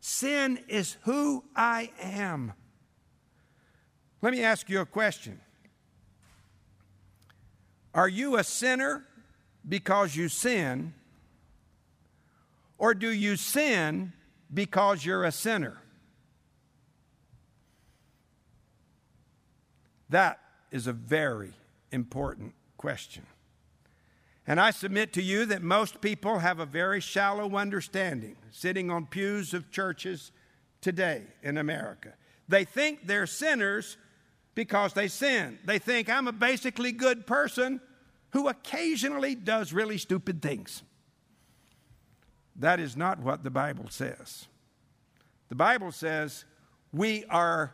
[0.00, 2.52] sin is who I am.
[4.20, 5.40] Let me ask you a question
[7.94, 9.06] Are you a sinner
[9.66, 10.92] because you sin,
[12.76, 14.12] or do you sin
[14.52, 15.80] because you're a sinner?
[20.10, 20.40] That
[20.72, 21.52] is a very
[21.92, 23.24] important question.
[24.50, 29.06] And I submit to you that most people have a very shallow understanding sitting on
[29.06, 30.32] pews of churches
[30.80, 32.14] today in America.
[32.48, 33.96] They think they're sinners
[34.56, 35.60] because they sin.
[35.64, 37.80] They think I'm a basically good person
[38.30, 40.82] who occasionally does really stupid things.
[42.56, 44.48] That is not what the Bible says.
[45.48, 46.44] The Bible says
[46.92, 47.72] we are,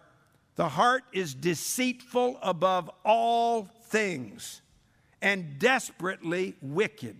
[0.56, 4.60] the heart is deceitful above all things
[5.22, 7.16] and desperately wicked.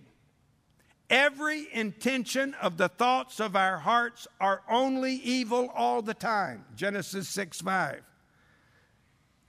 [1.09, 6.65] Every intention of the thoughts of our hearts are only evil all the time.
[6.75, 8.01] Genesis 6 5.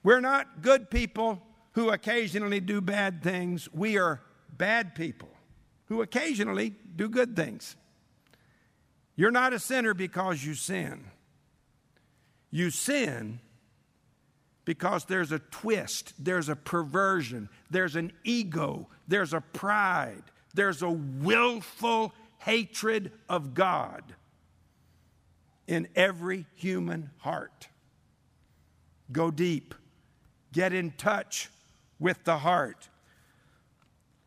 [0.05, 3.68] We're not good people who occasionally do bad things.
[3.72, 4.22] We are
[4.57, 5.31] bad people
[5.87, 7.77] who occasionally do good things.
[9.16, 11.11] You're not a sinner because you sin.
[12.51, 13.41] You sin
[14.69, 20.91] because there's a twist, there's a perversion, there's an ego, there's a pride, there's a
[20.91, 24.03] willful hatred of God
[25.66, 27.69] in every human heart.
[29.11, 29.75] Go deep,
[30.53, 31.49] get in touch
[31.99, 32.91] with the heart.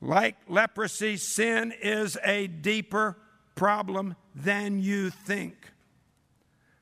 [0.02, 3.16] Like leprosy, sin is a deeper
[3.54, 5.54] problem than you think.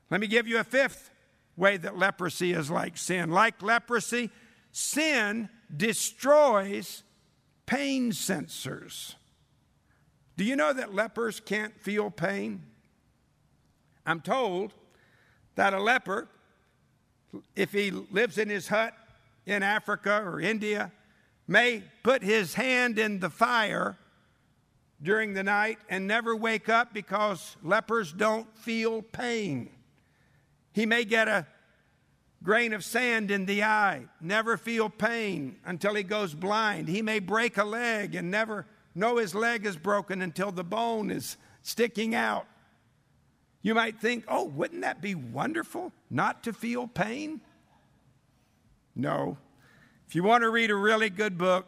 [0.08, 1.09] Let me give you a fifth
[1.56, 3.30] way that leprosy is like sin.
[3.30, 4.30] Like leprosy,
[4.72, 7.02] sin destroys
[7.66, 9.14] pain sensors.
[10.36, 12.62] Do you know that lepers can't feel pain?
[14.06, 14.72] I'm told
[15.54, 16.28] that a leper,
[17.54, 18.94] if he lives in his hut
[19.46, 20.90] in Africa or India,
[21.46, 23.98] may put his hand in the fire
[25.02, 29.70] during the night and never wake up because lepers don't feel pain.
[30.72, 31.46] He may get a
[32.42, 36.88] grain of sand in the eye, never feel pain until he goes blind.
[36.88, 41.10] He may break a leg and never know his leg is broken until the bone
[41.10, 42.46] is sticking out.
[43.62, 47.42] You might think, oh, wouldn't that be wonderful not to feel pain?
[48.96, 49.36] No.
[50.08, 51.66] If you want to read a really good book,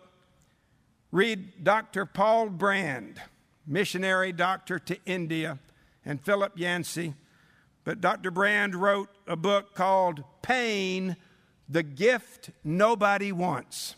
[1.11, 2.07] read Dr.
[2.07, 3.21] Paul Brand,
[3.67, 5.59] missionary doctor to India,
[6.05, 7.15] and Philip Yancey.
[7.85, 8.31] But Dr.
[8.31, 11.17] Brand wrote a book called Pain,
[11.69, 13.97] the Gift Nobody Wants.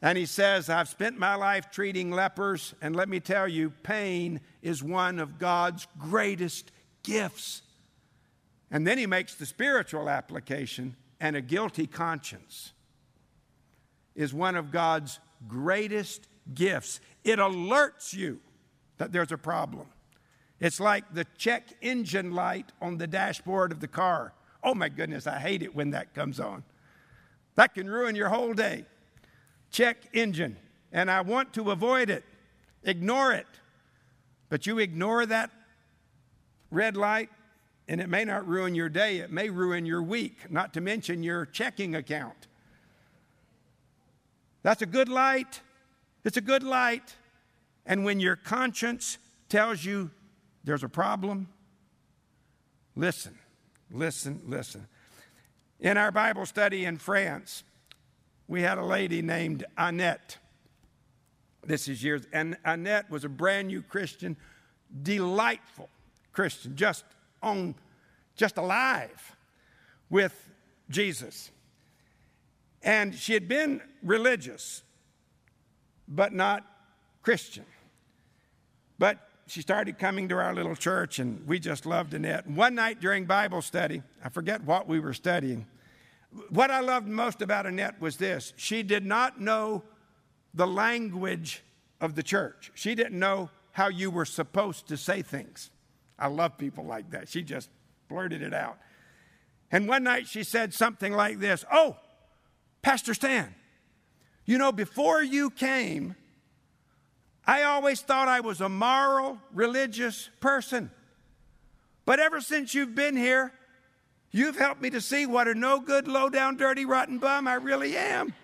[0.00, 4.40] And he says, I've spent my life treating lepers, and let me tell you, pain
[4.60, 6.70] is one of God's greatest
[7.02, 7.62] gifts.
[8.70, 12.74] And then he makes the spiritual application, and a guilty conscience
[14.14, 17.00] is one of God's greatest gifts.
[17.24, 18.40] It alerts you
[18.98, 19.86] that there's a problem.
[20.60, 24.32] It's like the check engine light on the dashboard of the car.
[24.62, 26.64] Oh my goodness, I hate it when that comes on.
[27.56, 28.86] That can ruin your whole day
[29.70, 30.56] check engine,
[30.92, 32.22] and I want to avoid it,
[32.84, 33.46] ignore it.
[34.48, 35.50] But you ignore that
[36.70, 37.28] red light,
[37.88, 41.24] and it may not ruin your day, it may ruin your week, not to mention
[41.24, 42.46] your checking account.
[44.62, 45.60] That's a good light.
[46.22, 47.16] It's a good light.
[47.84, 50.10] And when your conscience tells you
[50.64, 51.48] there's a problem,
[52.96, 53.38] listen,
[53.90, 54.86] listen, listen.
[55.78, 57.62] In our Bible study in France,
[58.48, 60.38] we had a lady named Annette.
[61.66, 64.36] This is years, and Annette was a brand new Christian,
[65.02, 65.88] delightful
[66.32, 67.04] Christian, just
[67.42, 67.74] on,
[68.34, 69.36] just alive
[70.08, 70.48] with
[70.88, 71.50] Jesus.
[72.82, 74.82] And she had been religious,
[76.08, 76.66] but not
[77.22, 77.64] Christian.
[78.98, 82.46] But she started coming to our little church, and we just loved Annette.
[82.46, 85.66] One night during Bible study, I forget what we were studying,
[86.48, 89.82] what I loved most about Annette was this she did not know
[90.52, 91.62] the language
[92.00, 95.70] of the church, she didn't know how you were supposed to say things.
[96.18, 97.28] I love people like that.
[97.28, 97.68] She just
[98.08, 98.78] blurted it out.
[99.72, 101.96] And one night she said something like this Oh,
[102.82, 103.54] Pastor Stan,
[104.44, 106.14] you know, before you came,
[107.46, 110.90] I always thought I was a moral, religious person.
[112.06, 113.52] But ever since you've been here,
[114.34, 117.54] You've helped me to see what a no good, low down, dirty, rotten bum I
[117.54, 118.34] really am.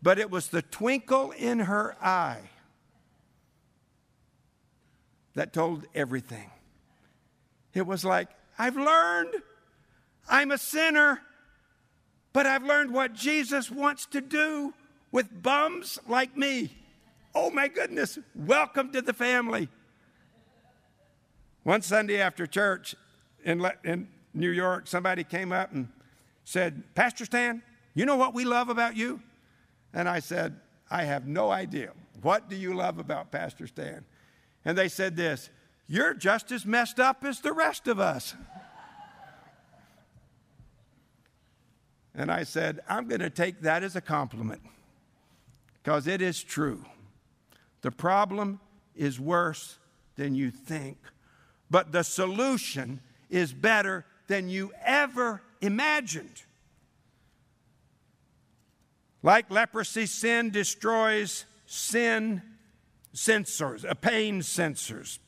[0.00, 2.48] But it was the twinkle in her eye
[5.34, 6.48] that told everything.
[7.72, 9.34] It was like, I've learned
[10.28, 11.22] I'm a sinner,
[12.32, 14.72] but I've learned what Jesus wants to do
[15.14, 16.76] with bums like me.
[17.36, 19.68] Oh my goodness, welcome to the family.
[21.62, 22.96] One Sunday after church
[23.44, 25.86] in, in New York, somebody came up and
[26.42, 27.62] said, Pastor Stan,
[27.94, 29.22] you know what we love about you?
[29.92, 30.58] And I said,
[30.90, 31.92] I have no idea.
[32.20, 34.04] What do you love about Pastor Stan?
[34.64, 35.48] And they said this
[35.86, 38.34] You're just as messed up as the rest of us.
[42.16, 44.62] and I said, I'm going to take that as a compliment
[45.84, 46.84] because it is true.
[47.82, 48.58] The problem
[48.96, 49.78] is worse
[50.16, 50.96] than you think
[51.74, 56.42] but the solution is better than you ever imagined.
[59.24, 62.42] Like leprosy, sin destroys sin
[63.12, 65.18] sensors, uh, pain sensors.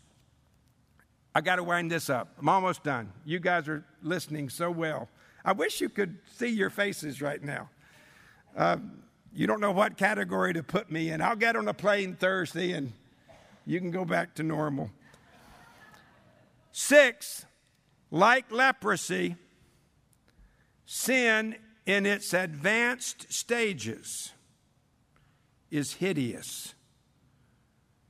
[1.35, 2.29] I got to wind this up.
[2.39, 3.13] I'm almost done.
[3.25, 5.09] You guys are listening so well.
[5.45, 7.71] I wish you could see your faces right now.
[8.57, 8.77] Uh,
[9.37, 11.21] you don't know what category to put me in.
[11.21, 12.93] I'll get on a plane Thursday and
[13.67, 14.91] you can go back to normal.
[16.73, 17.45] Six,
[18.11, 19.37] like leprosy,
[20.87, 24.33] sin in its advanced stages
[25.71, 26.75] is hideous.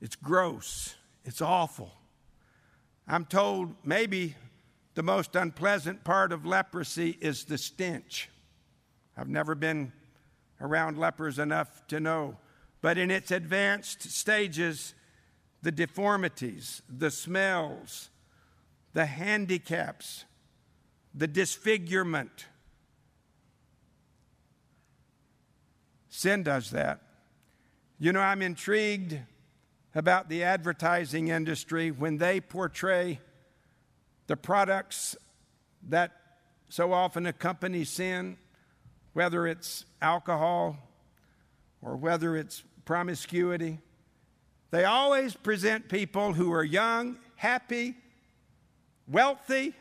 [0.01, 0.95] It's gross.
[1.25, 1.93] It's awful.
[3.09, 4.37] I'm told maybe
[4.95, 8.29] the most unpleasant part of leprosy is the stench.
[9.17, 9.93] I've never been
[10.61, 12.37] around lepers enough to know.
[12.81, 14.95] But in its advanced stages,
[15.63, 18.11] the deformities, the smells,
[18.93, 20.25] the handicaps,
[21.15, 22.47] the disfigurement.
[26.09, 27.01] Sin does that.
[27.99, 29.19] You know, I'm intrigued
[29.95, 33.21] about the advertising industry when they portray
[34.27, 35.17] the products
[35.89, 36.13] that
[36.69, 38.37] so often accompany sin,
[39.17, 40.77] whether it's alcohol
[41.81, 43.79] or whether it's promiscuity.
[44.71, 47.95] They always present people who are young, happy,
[49.09, 49.73] wealthy.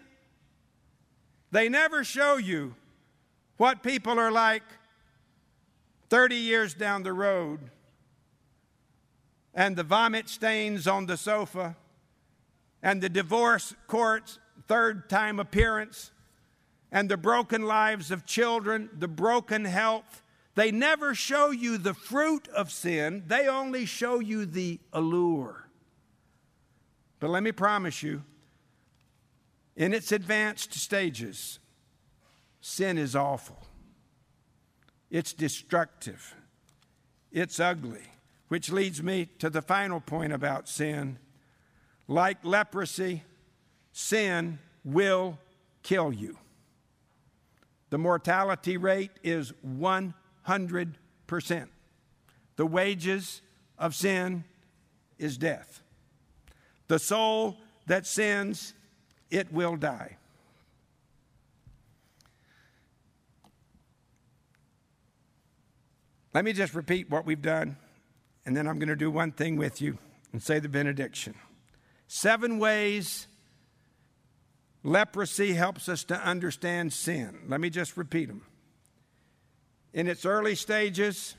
[1.51, 2.75] They never show you
[3.57, 4.63] what people are like
[6.09, 7.59] 30 years down the road
[9.53, 11.75] and the vomit stains on the sofa
[12.81, 16.11] and the divorce court's third time appearance
[16.95, 20.23] and the broken lives of children, the broken health.
[20.55, 25.67] They never show you the fruit of sin, they only show you the allure.
[27.19, 28.23] But let me promise you,
[29.75, 31.59] in its advanced stages,
[32.61, 33.61] sin is awful.
[35.11, 36.33] It's destructive.
[37.29, 38.03] It's ugly.
[38.47, 41.19] Which leads me to the final point about sin.
[42.07, 43.23] Like leprosy,
[43.91, 45.39] sin will
[45.83, 46.37] kill you.
[47.89, 50.13] The mortality rate is 100%.
[52.55, 53.41] The wages
[53.77, 54.43] of sin
[55.17, 55.81] is death.
[56.87, 57.57] The soul
[57.87, 58.73] that sins,
[59.29, 60.17] it will die.
[66.33, 67.77] Let me just repeat what we've done,
[68.45, 69.97] and then I'm going to do one thing with you
[70.33, 71.33] and say the benediction.
[72.07, 73.27] Seven ways
[74.85, 77.39] leprosy helps us to understand sin.
[77.47, 78.43] Let me just repeat them.
[79.93, 81.35] In its early stages,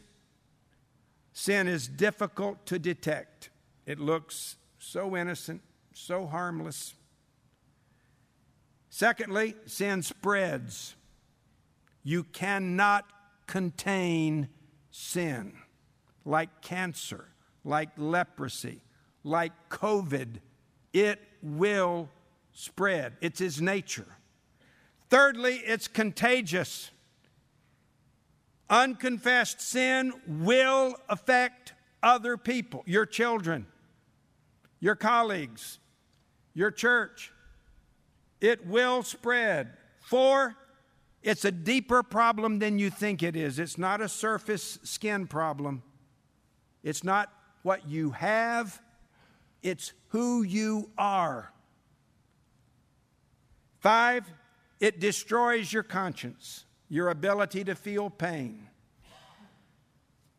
[1.32, 3.51] sin is difficult to detect.
[3.86, 5.62] It looks so innocent,
[5.94, 6.94] so harmless.
[8.90, 10.97] Secondly, sin spreads.
[12.03, 13.05] You cannot
[13.47, 14.49] contain
[14.90, 15.53] sin,
[16.24, 17.28] like cancer,
[17.64, 18.80] like leprosy,
[19.22, 20.40] like COVID,
[20.92, 22.09] it will
[22.57, 23.12] spread.
[23.20, 24.07] It's his nature.
[25.11, 26.90] Thirdly, it's contagious.
[28.70, 33.66] Unconfessed sin will affect other people, your children,
[34.80, 35.78] your colleagues,
[36.54, 37.30] your church.
[38.40, 39.74] It will spread.
[40.00, 40.57] Four,
[41.22, 43.59] it's a deeper problem than you think it is.
[43.59, 45.82] It's not a surface skin problem.
[46.82, 47.30] It's not
[47.62, 48.80] what you have,
[49.62, 51.52] it's who you are.
[53.87, 54.28] Five,
[54.80, 58.66] it destroys your conscience, your ability to feel pain.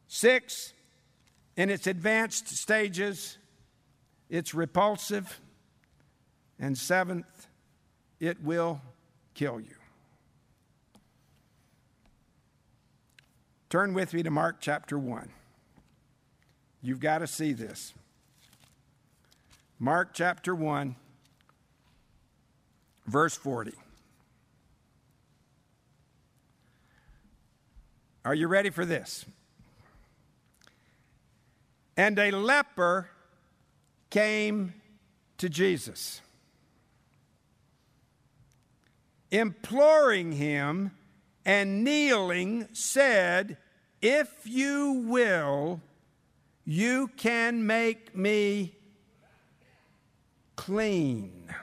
[0.10, 0.74] Six,
[1.56, 3.38] in its advanced stages,
[4.30, 5.39] it's repulsive.
[6.60, 7.48] And seventh,
[8.20, 8.82] it will
[9.34, 9.78] kill you.
[13.70, 15.30] Turn with me to Mark chapter 1.
[16.82, 17.93] You've got to see this.
[19.80, 20.98] Mark chapter 1,
[23.08, 23.74] verse 40.
[28.26, 29.26] Are you ready for this?
[31.95, 33.10] And a leper
[34.10, 34.74] came
[35.38, 36.22] to Jesus,
[39.32, 40.91] imploring him
[41.45, 43.58] and kneeling said,
[44.01, 45.82] If you will,
[46.66, 48.76] you can make me
[50.58, 51.55] clean.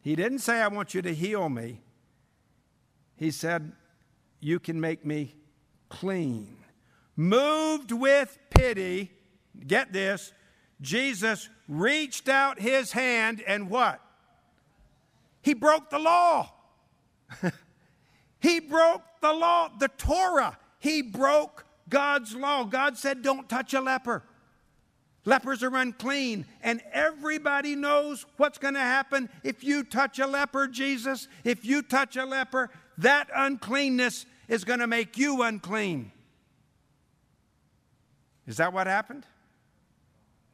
[0.00, 1.80] He didn't say, I want you to heal me.
[3.16, 3.72] He said,
[4.40, 5.34] You can make me
[5.88, 6.56] clean.
[7.16, 9.10] Moved with pity,
[9.66, 10.32] get this,
[10.80, 14.00] Jesus reached out his hand and what?
[15.42, 16.52] He broke the law.
[18.40, 20.58] He broke the law, the Torah.
[20.78, 22.64] He broke God's law.
[22.64, 24.22] God said, Don't touch a leper.
[25.28, 30.66] Lepers are unclean, and everybody knows what's going to happen if you touch a leper,
[30.66, 31.28] Jesus.
[31.44, 36.12] If you touch a leper, that uncleanness is going to make you unclean.
[38.46, 39.26] Is that what happened?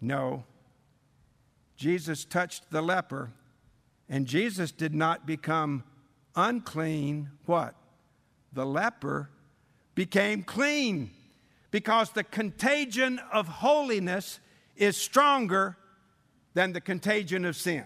[0.00, 0.42] No.
[1.76, 3.30] Jesus touched the leper,
[4.08, 5.84] and Jesus did not become
[6.34, 7.76] unclean, what?
[8.52, 9.30] The leper
[9.94, 11.12] became clean
[11.70, 14.40] because the contagion of holiness
[14.76, 15.76] is stronger
[16.54, 17.84] than the contagion of sin.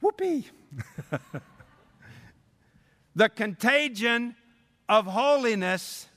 [0.00, 0.46] Whoopee!
[3.14, 4.34] the contagion
[4.88, 6.08] of holiness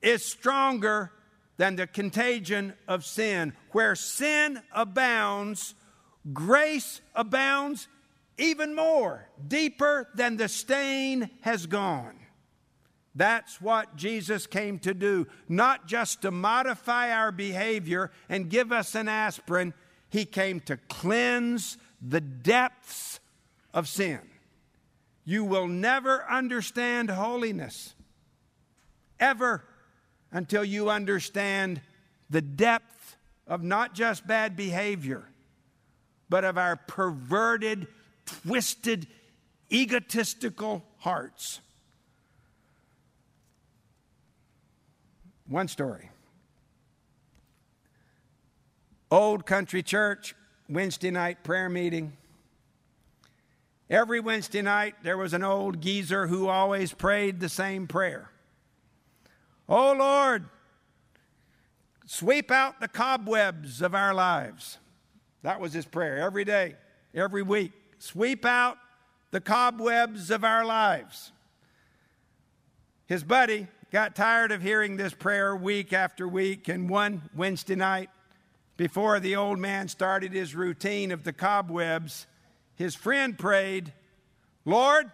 [0.00, 1.12] is stronger
[1.56, 3.52] than the contagion of sin.
[3.70, 5.74] Where sin abounds,
[6.32, 7.88] grace abounds
[8.38, 12.16] even more, deeper than the stain has gone.
[13.14, 18.94] That's what Jesus came to do, not just to modify our behavior and give us
[18.94, 19.74] an aspirin.
[20.08, 23.20] He came to cleanse the depths
[23.74, 24.20] of sin.
[25.24, 27.94] You will never understand holiness,
[29.20, 29.64] ever,
[30.32, 31.80] until you understand
[32.30, 35.22] the depth of not just bad behavior,
[36.28, 37.86] but of our perverted,
[38.24, 39.06] twisted,
[39.70, 41.60] egotistical hearts.
[45.48, 46.10] One story.
[49.10, 50.34] Old country church,
[50.68, 52.16] Wednesday night prayer meeting.
[53.90, 58.30] Every Wednesday night, there was an old geezer who always prayed the same prayer
[59.68, 60.44] Oh Lord,
[62.06, 64.78] sweep out the cobwebs of our lives.
[65.42, 66.76] That was his prayer every day,
[67.14, 67.72] every week.
[67.98, 68.76] Sweep out
[69.30, 71.32] the cobwebs of our lives.
[73.06, 78.08] His buddy got tired of hearing this prayer week after week, and one Wednesday night,
[78.78, 82.26] before the old man started his routine of the cobwebs,
[82.74, 83.92] his friend prayed,
[84.64, 85.12] Lord,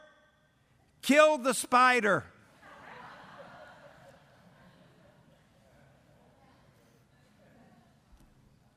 [1.02, 2.24] kill the spider.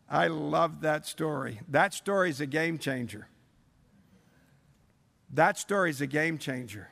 [0.09, 1.59] I love that story.
[1.69, 3.27] That story is a game changer.
[5.31, 6.89] That story is a game changer.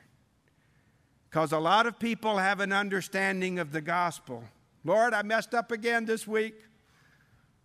[1.30, 4.42] Because a lot of people have an understanding of the gospel.
[4.84, 6.54] Lord, I messed up again this week.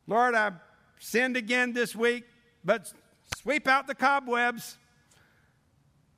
[0.05, 0.51] Lord, I
[0.99, 2.25] sinned again this week,
[2.63, 2.93] but
[3.37, 4.77] sweep out the cobwebs.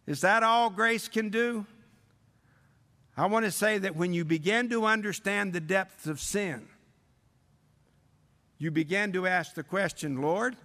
[0.06, 1.66] Is that all grace can do?
[3.16, 6.68] I want to say that when you begin to understand the depths of sin,
[8.58, 10.58] you begin to ask the question, Lord,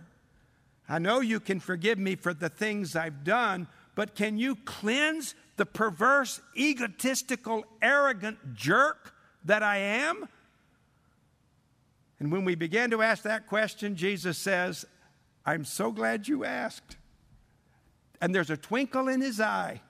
[0.89, 5.35] I know you can forgive me for the things I've done, but can you cleanse
[5.57, 10.29] the perverse, egotistical, arrogant jerk that I am?
[12.19, 14.85] And when we begin to ask that question, Jesus says,
[15.45, 16.97] I'm so glad you asked.
[18.21, 19.81] And there's a twinkle in his eye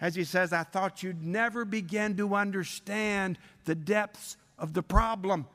[0.00, 5.46] as he says, I thought you'd never begin to understand the depths of the problem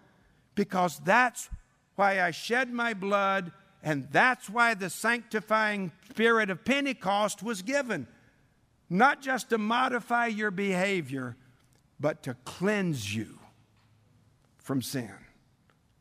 [0.55, 1.49] because that's
[1.95, 3.51] why I shed my blood
[3.83, 8.07] and that's why the sanctifying spirit of Pentecost was given.
[8.89, 11.35] Not just to modify your behavior,
[11.99, 13.39] but to cleanse you
[14.57, 15.13] from sin.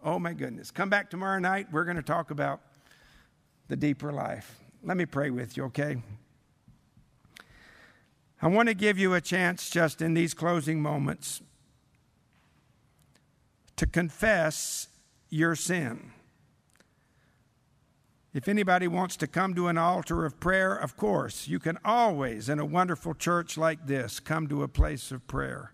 [0.03, 0.71] Oh my goodness.
[0.71, 1.67] Come back tomorrow night.
[1.73, 2.61] We're going to talk about
[3.69, 4.59] the deeper life.
[4.83, 6.03] Let me pray with you, okay?
[8.41, 11.43] I want to give you a chance just in these closing moments
[13.77, 14.89] to confess
[15.29, 16.13] your sin.
[18.39, 22.49] If anybody wants to come to an altar of prayer, of course, you can always,
[22.49, 25.73] in a wonderful church like this, come to a place of prayer.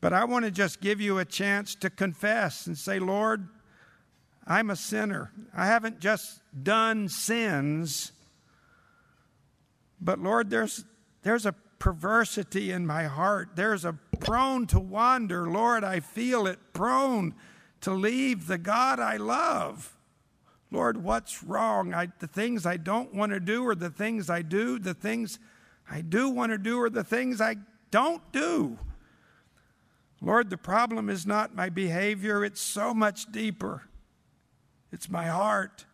[0.00, 3.46] But I want to just give you a chance to confess and say, Lord,
[4.48, 5.30] I'm a sinner.
[5.56, 8.10] I haven't just done sins,
[10.00, 10.84] but Lord, there's,
[11.22, 13.50] there's a perversity in my heart.
[13.54, 15.48] There's a prone to wander.
[15.48, 17.32] Lord, I feel it prone
[17.82, 19.94] to leave the God I love.
[20.70, 21.94] Lord, what's wrong?
[21.94, 24.78] I, the things I don't want to do are the things I do.
[24.78, 25.38] The things
[25.90, 27.56] I do want to do are the things I
[27.90, 28.78] don't do.
[30.20, 33.84] Lord, the problem is not my behavior, it's so much deeper.
[34.90, 35.84] It's my heart.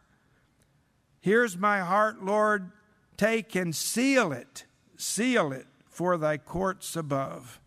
[1.20, 2.70] Here's my heart, Lord.
[3.16, 4.64] Take and seal it,
[4.96, 7.60] seal it for thy courts above.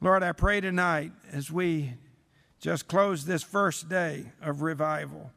[0.00, 1.94] Lord, I pray tonight as we
[2.60, 5.32] just close this first day of revival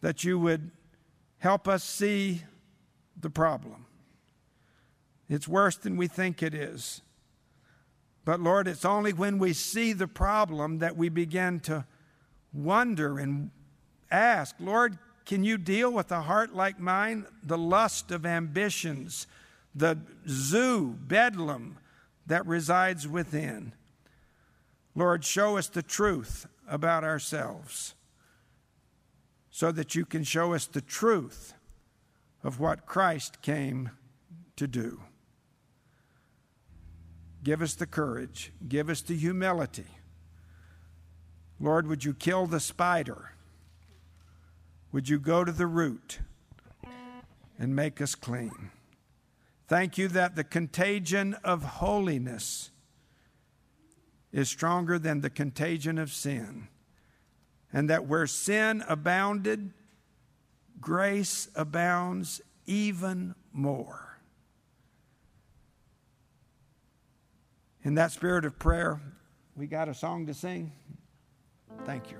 [0.00, 0.70] that you would
[1.38, 2.42] help us see
[3.20, 3.86] the problem.
[5.28, 7.02] It's worse than we think it is.
[8.24, 11.86] But Lord, it's only when we see the problem that we begin to
[12.52, 13.50] wonder and
[14.10, 17.26] ask, Lord, can you deal with a heart like mine?
[17.42, 19.26] The lust of ambitions,
[19.74, 21.78] the zoo, bedlam
[22.26, 23.72] that resides within.
[24.94, 27.95] Lord, show us the truth about ourselves
[29.56, 31.54] so that you can show us the truth
[32.44, 33.88] of what Christ came
[34.54, 35.00] to do.
[37.42, 39.86] Give us the courage, give us the humility.
[41.58, 43.32] Lord, would you kill the spider?
[44.92, 46.18] Would you go to the root
[47.58, 48.70] and make us clean?
[49.68, 52.72] Thank you that the contagion of holiness
[54.32, 56.68] is stronger than the contagion of sin
[57.72, 59.72] and that where sin abounded,
[60.80, 64.18] grace abounds even more.
[67.82, 69.00] In that spirit of prayer,
[69.54, 70.72] we got a song to sing.
[71.84, 72.18] Thank you.